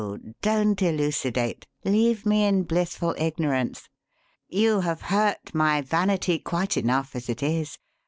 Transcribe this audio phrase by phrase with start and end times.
[0.41, 1.67] Don't elucidate.
[1.85, 3.87] Leave me in blissful ignorance.
[4.49, 7.77] You have hurt my vanity quite enough as it is.